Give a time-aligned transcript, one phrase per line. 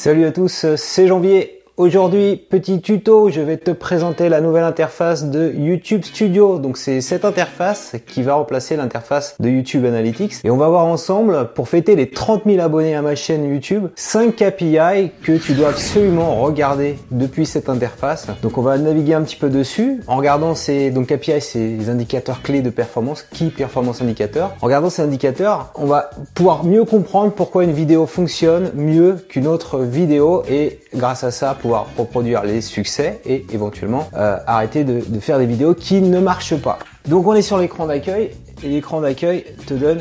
[0.00, 1.57] Salut à tous, c'est Janvier.
[1.78, 6.58] Aujourd'hui, petit tuto, je vais te présenter la nouvelle interface de YouTube Studio.
[6.58, 10.40] Donc c'est cette interface qui va remplacer l'interface de YouTube Analytics.
[10.42, 13.90] Et on va voir ensemble, pour fêter les 30 000 abonnés à ma chaîne YouTube,
[13.94, 18.26] 5 KPI que tu dois absolument regarder depuis cette interface.
[18.42, 21.90] Donc on va naviguer un petit peu dessus en regardant ces donc KPI, c'est les
[21.90, 24.52] indicateurs clés de performance, Key Performance Indicator.
[24.62, 29.46] En regardant ces indicateurs, on va pouvoir mieux comprendre pourquoi une vidéo fonctionne mieux qu'une
[29.46, 35.00] autre vidéo et grâce à ça pouvoir reproduire les succès et éventuellement euh, arrêter de,
[35.20, 36.78] faire des vidéos qui ne marchent pas.
[37.06, 38.30] Donc on est sur l'écran d'accueil
[38.62, 40.00] et l'écran d'accueil te donne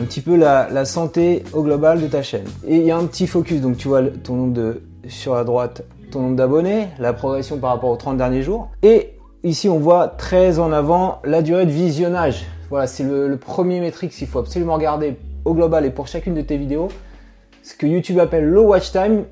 [0.00, 2.44] un petit peu la, santé au global de ta chaîne.
[2.66, 5.44] Et il y a un petit focus, donc tu vois ton nombre de sur la
[5.44, 8.68] droite, ton nombre d'abonnés, la progression par rapport aux 30 derniers jours.
[8.82, 12.46] Et ici on voit très en avant la durée de visionnage.
[12.70, 16.42] Voilà, c'est le, premier métrique qu'il faut absolument regarder au global et pour chacune de
[16.42, 16.88] tes vidéos
[17.62, 19.24] ce que YouTube appelle low watch time,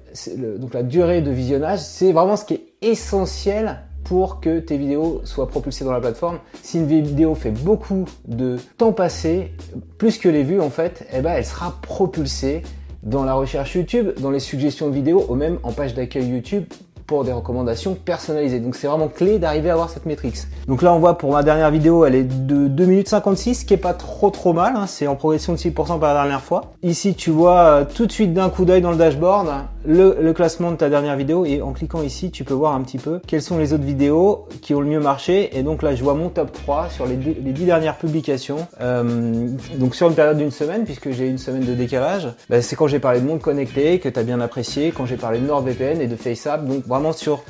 [0.59, 5.21] donc la durée de visionnage, c'est vraiment ce qui est essentiel pour que tes vidéos
[5.25, 6.39] soient propulsées dans la plateforme.
[6.63, 9.53] Si une vidéo fait beaucoup de temps passé,
[9.99, 12.63] plus que les vues en fait, eh ben elle sera propulsée
[13.03, 16.65] dans la recherche YouTube, dans les suggestions de vidéos ou même en page d'accueil YouTube
[17.09, 18.61] pour des recommandations personnalisées.
[18.61, 20.37] Donc c'est vraiment clé d'arriver à avoir cette métrique.
[20.69, 23.75] Donc là on voit pour ma dernière vidéo elle est de 2 minutes 56 qui
[23.75, 24.87] est pas trop trop mal, hein.
[24.87, 26.75] c'est en progression de 6% par la dernière fois.
[26.83, 29.49] Ici tu vois euh, tout de suite d'un coup d'œil dans le dashboard
[29.89, 32.99] le, classement de ta dernière vidéo et en cliquant ici tu peux voir un petit
[32.99, 35.57] peu quelles sont les autres vidéos qui ont le mieux marché.
[35.59, 38.67] Et donc là je vois mon top 3 sur les, les 10 dernières publications.
[38.81, 42.77] Euh, donc sur une période d'une semaine puisque j'ai une semaine de décalage bah, c'est
[42.77, 45.47] quand j'ai parlé de monde connecté que tu as bien apprécié quand j'ai parlé de
[45.47, 46.67] NordVPN et de FaceApp.
[46.67, 47.43] Donc vraiment sur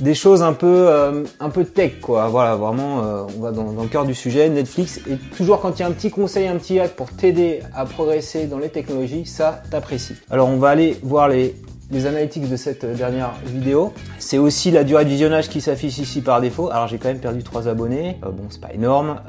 [0.00, 2.28] des choses un peu euh, un peu tech quoi.
[2.28, 4.50] Voilà vraiment euh, on va dans, le cœur du sujet.
[4.50, 7.60] Netflix et toujours quand il y a un petit conseil un petit hack pour t'aider
[7.74, 11.54] à progresser dans les technologies ça t'apprécie alors on va aller voir les
[11.90, 13.92] les analytics de cette dernière vidéo.
[14.18, 16.70] C'est aussi la durée de visionnage qui s'affiche ici par défaut.
[16.70, 19.20] Alors j'ai quand même perdu 3 abonnés, euh, bon c'est pas énorme,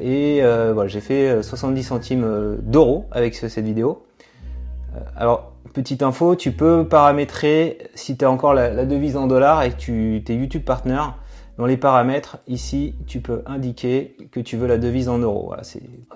[0.00, 4.04] et voilà j'ai fait 70 centimes d'euros avec cette vidéo.
[5.16, 9.70] alors petite info, tu peux paramétrer si tu as encore la, devise en dollars et
[9.70, 11.00] que tu es YouTube Partner.
[11.56, 15.52] Dans les paramètres, ici, tu peux indiquer que tu veux la devise en euros.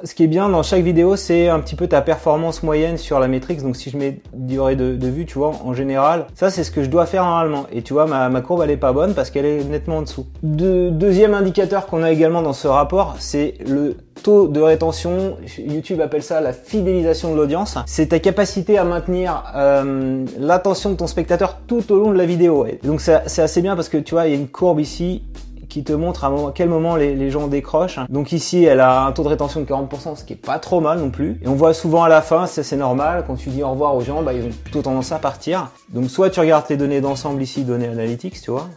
[0.02, 3.20] Ce qui est bien dans chaque vidéo, c'est un petit peu ta performance moyenne sur
[3.20, 3.62] la métrique.
[3.62, 6.72] Donc si je mets durée de, de vue, tu vois, en général, ça c'est ce
[6.72, 7.66] que je dois faire normalement.
[7.70, 10.02] Et tu vois, ma, ma courbe, elle est pas bonne parce qu'elle est nettement en
[10.02, 10.26] dessous.
[10.42, 16.22] deuxième indicateur qu'on a également dans ce rapport, c'est le taux de rétention, YouTube appelle
[16.22, 17.76] ça la fidélisation de l'audience.
[17.86, 22.26] C'est ta capacité à maintenir euh, l'attention de ton spectateur tout au long de la
[22.26, 22.66] vidéo.
[22.82, 25.22] donc c'est assez bien parce que tu vois, il y a une courbe ici
[25.68, 27.98] qui te montre à, quel moment les, gens décrochent.
[28.08, 30.80] Donc ici, elle a un taux de rétention de 40%, ce qui est pas trop
[30.80, 31.38] mal non plus.
[31.42, 34.00] Et on voit souvent à la fin, c'est normal, quand tu dis au revoir aux
[34.00, 35.70] gens, bah, ils ont plutôt tendance à partir.
[35.90, 38.68] Donc soit tu regardes les données d'ensemble ici, données analytics, tu vois,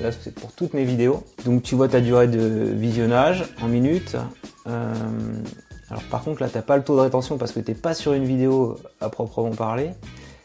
[0.00, 1.24] Là, c'est pour toutes mes vidéos.
[1.44, 4.16] Donc, tu vois ta durée de visionnage en minutes.
[4.66, 4.94] Euh,
[5.88, 8.12] alors, par contre, là, t'as pas le taux de rétention parce que t'es pas sur
[8.12, 9.90] une vidéo à proprement parler.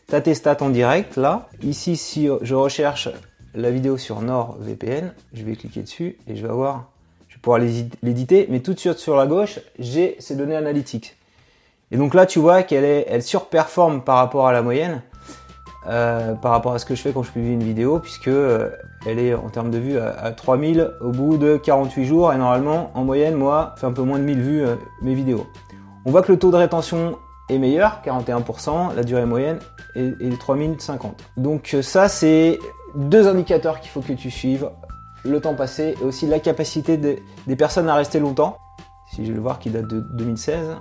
[0.08, 1.50] T'as tes stats en direct, là.
[1.64, 3.10] Ici, si je recherche
[3.54, 6.90] la vidéo sur NordVPN, je vais cliquer dessus et je vais avoir,
[7.28, 8.48] je vais pouvoir l'éditer.
[8.50, 11.18] Mais tout de suite sur la gauche, j'ai ces données analytiques.
[11.92, 15.02] Et donc là, tu vois qu'elle est, elle surperforme par rapport à la moyenne.
[15.88, 18.70] Euh, par rapport à ce que je fais quand je publie une vidéo, puisque euh,
[19.08, 22.92] elle est en termes de vues à, 3000 au bout de 48 jours, et normalement,
[22.94, 25.48] en moyenne, moi, fait un peu moins de 1000 vues euh, mes vidéos.
[26.06, 27.18] On voit que le taux de rétention
[27.50, 29.58] est meilleur, 41%, la durée moyenne
[29.96, 31.24] est, est 3050.
[31.38, 32.60] Donc ça, c'est
[32.94, 34.70] deux indicateurs qu'il faut que tu suives,
[35.26, 38.58] le temps passé et aussi la capacité des personnes à rester longtemps.
[39.12, 40.78] Si je vais le voir qui date de 2016,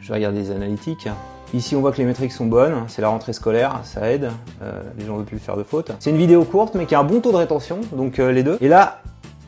[0.00, 1.08] je vais regarder les analytiques.
[1.54, 4.30] Ici, on voit que les métriques sont bonnes, c'est la rentrée scolaire, ça aide,
[4.62, 5.92] euh, les gens ne veulent plus faire de fautes.
[6.00, 8.42] C'est une vidéo courte, mais qui a un bon taux de rétention, donc euh, les
[8.42, 8.58] deux.
[8.60, 8.98] Et là,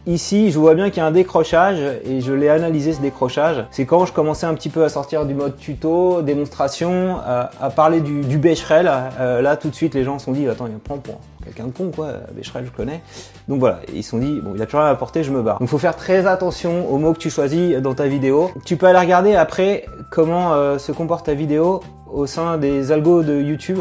[0.09, 3.67] Ici, je vois bien qu'il y a un décrochage et je l'ai analysé ce décrochage.
[3.71, 8.01] C'est quand je commençais un petit peu à sortir du mode tuto, démonstration, à parler
[8.01, 8.41] du, du.
[8.41, 11.21] Euh, là, tout de suite, les gens se sont dit, attends, il me prend pour
[11.45, 12.09] quelqu'un de con, quoi.
[12.35, 13.03] Becherel, je connais.
[13.49, 15.43] Donc voilà, ils se sont dit, bon, il a plus rien à apporter, je me
[15.43, 15.59] barre.
[15.59, 18.51] Donc, faut faire très attention aux mots que tu choisis dans ta vidéo.
[18.65, 21.83] Tu peux aller regarder après comment euh, se comporte ta vidéo
[22.13, 23.81] au sein des algos de YouTube.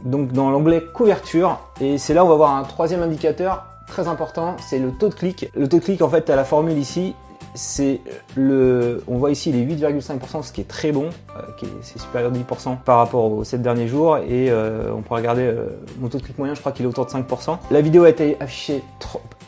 [0.00, 1.58] Donc, dans l'onglet couverture.
[1.80, 5.08] Et c'est là où on va voir un troisième indicateur très important, c'est le taux
[5.08, 5.50] de clic.
[5.54, 7.14] Le taux de clic, en fait, à la formule ici,
[7.56, 8.00] c'est
[8.36, 12.38] le, on voit ici les 8,5%, ce qui est très bon, euh, c'est supérieur de
[12.38, 15.68] 10% par rapport aux 7 derniers jours, et euh, on pourrait regarder euh,
[15.98, 17.58] mon taux de clic moyen, je crois qu'il est autour de 5%.
[17.70, 18.82] La vidéo a été affichée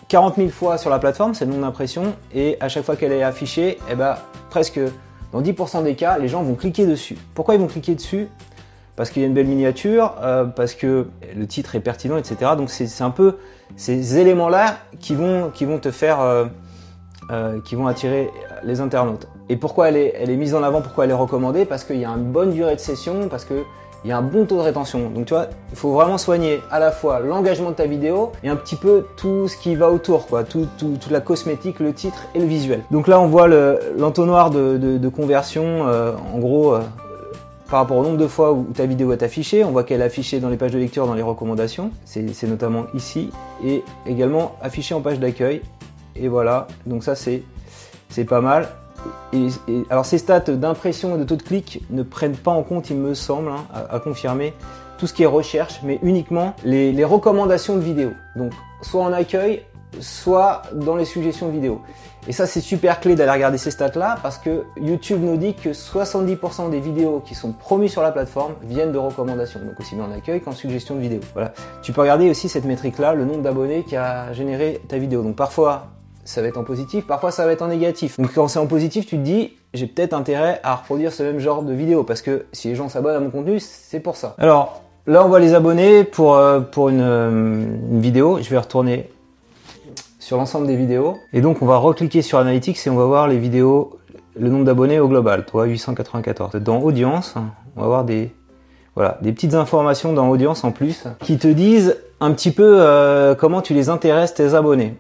[0.09, 3.13] 40 000 fois sur la plateforme, c'est le nom d'impression, et à chaque fois qu'elle
[3.13, 4.17] est affichée, eh ben,
[4.49, 4.81] presque
[5.33, 7.17] dans 10% des cas, les gens vont cliquer dessus.
[7.35, 8.29] Pourquoi ils vont cliquer dessus?
[8.97, 12.53] Parce qu'il y a une belle miniature, euh, parce que le titre est pertinent, etc.
[12.57, 13.37] Donc c'est un peu
[13.77, 16.47] ces éléments-là qui vont, qui vont te faire, euh,
[17.31, 18.31] euh, qui vont attirer
[18.65, 19.29] les internautes.
[19.49, 21.65] Et pourquoi elle est, elle est mise en avant, pourquoi elle est recommandée?
[21.65, 23.63] Parce qu'il y a une bonne durée de session, parce que
[24.05, 25.11] il y a un bon taux de rétention.
[25.11, 28.49] Donc tu vois, il faut vraiment soigner à la fois l'engagement de ta vidéo et
[28.49, 31.93] un petit peu tout ce qui va autour, quoi, tout, tout, toute la cosmétique, le
[31.93, 32.83] titre et le visuel.
[32.91, 33.49] Donc là, on voit
[33.97, 36.81] l'entonnoir de, conversion, euh, en gros, euh,
[37.69, 39.65] par rapport au nombre de fois où ta vidéo est affichée.
[39.65, 41.91] On voit qu'elle est affichée dans les pages de lecture, dans les recommandations.
[42.05, 43.31] C'est notamment ici
[43.65, 45.63] et également affichée en page d'accueil.
[46.17, 47.45] Et voilà, donc ça c'est
[48.25, 48.69] pas mal.
[49.91, 52.97] Alors ces stats d'impression et de taux de clic ne prennent pas en compte, il
[52.97, 54.55] me semble, hein, à, confirmer,
[54.99, 58.13] tout ce qui est recherche, mais uniquement les, recommandations de vidéos.
[58.37, 58.53] Donc
[58.83, 59.63] soit en accueil,
[60.01, 61.81] soit dans les suggestions de vidéos.
[62.27, 65.55] Et ça c'est super clé d'aller regarder ces stats là parce que YouTube nous dit
[65.55, 69.95] que 70% des vidéos qui sont promues sur la plateforme viennent de recommandations, donc aussi
[69.95, 71.23] bien en accueil qu'en suggestion de vidéos.
[71.33, 71.53] Voilà.
[71.83, 75.23] Tu peux regarder aussi cette métrique là, le nombre d'abonnés qui a généré ta vidéo.
[75.23, 75.87] Donc parfois
[76.29, 78.21] ça va être en positif, parfois ça va être en négatif.
[78.21, 81.39] Donc quand c'est en positif, tu te dis, j'ai peut-être intérêt à reproduire ce même
[81.39, 84.35] genre de vidéo, parce que si les gens s'abonnent à mon contenu, c'est pour ça.
[84.37, 88.41] Alors là, on voit les abonnés pour, euh, pour une, euh, une vidéo.
[88.43, 89.11] Je vais retourner
[90.19, 91.17] sur l'ensemble des vidéos.
[91.33, 93.99] Et donc on va recliquer sur Analytics et on va voir les vidéos,
[94.39, 96.57] le nombre d'abonnés au global, toi 894.
[96.57, 97.37] Dans Audience,
[97.75, 98.35] on va voir des,
[98.95, 103.35] voilà, des petites informations dans Audience en plus qui te disent un petit peu euh,
[103.35, 104.95] comment tu les intéresses tes abonnés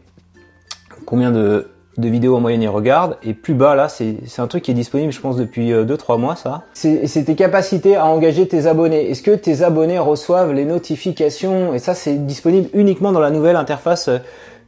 [1.08, 1.66] combien de,
[1.96, 3.16] vidéos en moyenne ils regardent.
[3.22, 6.16] Et plus bas, là, c'est un truc qui est disponible, je pense, depuis 2-3 euh,
[6.19, 6.62] mois, ça.
[6.75, 9.10] C'est tes capacités à engager tes abonnés.
[9.10, 11.72] Est-ce que tes abonnés reçoivent les notifications?
[11.72, 14.19] Et ça, c'est disponible uniquement dans la nouvelle interface euh,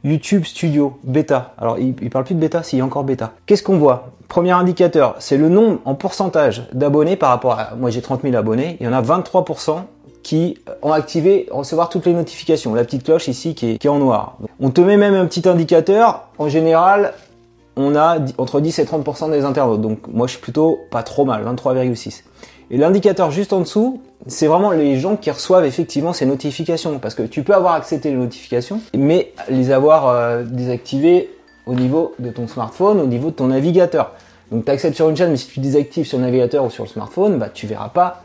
[0.03, 1.53] YouTube Studio Beta.
[1.59, 3.33] Alors, il, il parle plus de bêta, s'il y a encore bêta.
[3.45, 4.09] Qu'est-ce qu'on voit?
[4.27, 7.75] Premier indicateur, c'est le nombre en pourcentage d'abonnés par rapport à...
[7.77, 8.77] Moi, j'ai 30 000 abonnés.
[8.79, 9.75] Il y en a 23%
[10.23, 12.73] qui ont activé recevoir toutes les notifications.
[12.73, 14.37] La petite cloche ici qui est, en noir.
[14.59, 16.27] On te met même un petit indicateur.
[16.37, 17.13] En général,
[17.75, 19.81] on a entre 10 et 30% des internautes.
[19.81, 22.23] Donc moi je suis plutôt pas trop mal, 23,6.
[22.69, 26.99] Et l'indicateur juste en dessous, c'est vraiment les gens qui reçoivent effectivement ces notifications.
[26.99, 31.29] Parce que tu peux avoir accepté les notifications, mais les avoir euh, désactivées
[31.65, 34.13] au niveau de ton smartphone, au niveau de ton navigateur.
[34.51, 36.83] Donc tu acceptes sur une chaîne, mais si tu désactives sur le navigateur ou sur
[36.83, 38.21] le smartphone, bah tu verras pas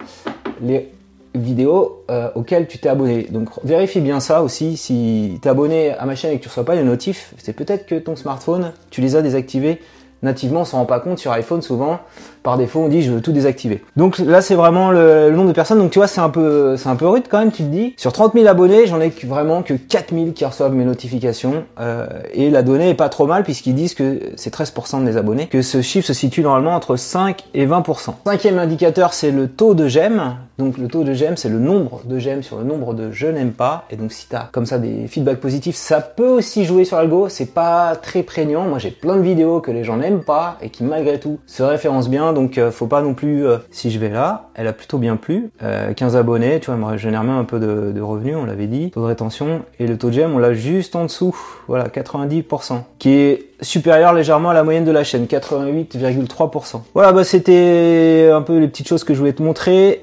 [0.60, 0.92] les
[1.40, 3.24] vidéo euh, auquel tu t'es abonné.
[3.30, 4.76] Donc vérifie bien ça aussi.
[4.76, 7.52] Si tu es abonné à ma chaîne et que tu reçois pas les notifs, c'est
[7.52, 9.80] peut-être que ton smartphone, tu les as désactivés
[10.22, 11.98] nativement, on s'en rend pas compte sur iPhone souvent.
[12.42, 13.82] Par défaut, on dit je veux tout désactiver.
[13.96, 15.78] Donc là, c'est vraiment le, nombre de personnes.
[15.78, 17.50] Donc tu vois, c'est un peu, c'est un peu rude quand même.
[17.50, 20.74] Tu te dis, sur 30 000 abonnés, j'en ai vraiment que 4 000 qui reçoivent
[20.74, 21.64] mes notifications.
[21.80, 25.46] Euh, et la donnée est pas trop mal puisqu'ils disent que c'est 13% des abonnés,
[25.46, 28.14] que ce chiffre se situe normalement entre 5 et 20%.
[28.26, 30.36] Cinquième indicateur, c'est le taux de j'aime.
[30.58, 33.26] Donc le taux de j'aime, c'est le nombre de j'aime sur le nombre de je
[33.26, 33.84] n'aime pas.
[33.90, 37.28] Et donc si t'as comme ça des feedbacks positifs, ça peut aussi jouer sur l'algo.
[37.28, 38.64] C'est pas très prégnant.
[38.64, 41.62] Moi j'ai plein de vidéos que les gens n'aiment pas et qui malgré tout se
[41.62, 42.32] référencent bien.
[42.32, 43.46] Donc euh, faut pas non plus.
[43.46, 45.50] Euh, si je vais là, elle a plutôt bien plu.
[45.60, 48.66] 15 euh, abonnés, tu vois, elle me génère même un peu de, revenus, on l'avait
[48.66, 48.90] dit.
[48.90, 51.36] Taux de rétention et le taux de j'aime, on l'a juste en dessous.
[51.68, 56.80] Voilà, 90%, qui est supérieur légèrement à la moyenne de la chaîne, 88,3%.
[56.94, 60.00] Voilà, bah c'était un peu les petites choses que je voulais te montrer.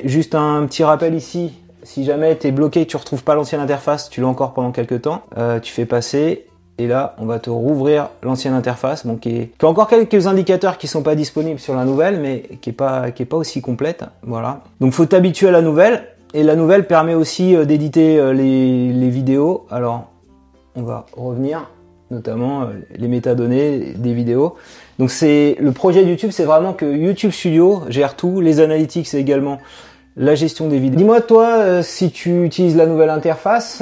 [0.68, 1.54] Petit rappel ici.
[1.84, 5.02] Si jamais tu es bloqué, tu retrouves pas l'ancienne interface, tu l'as encore pendant quelques
[5.02, 6.46] temps, euh, tu fais passer
[6.80, 10.80] et là, on va te rouvrir l'ancienne interface, donc qui, est, a encore quelques indicateurs
[10.80, 13.62] qui sont pas disponibles sur la nouvelle, mais qui est pas qui est pas aussi
[13.62, 14.04] complète.
[14.24, 14.62] Voilà.
[14.80, 16.08] Donc faut t'habituer à la nouvelle.
[16.36, 19.68] Et la nouvelle permet aussi euh, d'éditer euh, les, vidéos.
[19.70, 20.06] Alors,
[20.76, 21.70] on va revenir
[22.10, 24.56] notamment les métadonnées des vidéos.
[25.00, 29.60] Donc c'est le projet YouTube, c'est vraiment que YouTube Studio gère tout, les analytics également
[30.16, 30.98] la gestion des vidéos.
[30.98, 33.82] Dis-moi toi euh, si tu utilises la nouvelle interface,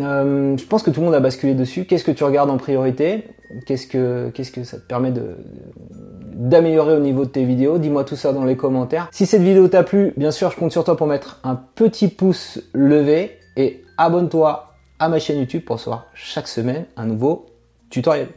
[0.00, 1.84] euh, je pense que tout le monde a basculé dessus.
[1.84, 3.24] Qu'est-ce que tu regardes en priorité?
[3.66, 5.36] Qu'est-ce que qu'est-ce que ça te permet de
[6.34, 7.78] d'améliorer au niveau de tes vidéos?
[7.78, 9.08] Dis-moi tout ça dans les commentaires.
[9.12, 12.08] Si cette vidéo t'a plu, bien sûr, je compte sur toi pour mettre un petit
[12.08, 17.46] pouce levé et abonne-toi à ma chaîne YouTube pour recevoir chaque semaine un nouveau
[17.90, 18.28] tutoriel.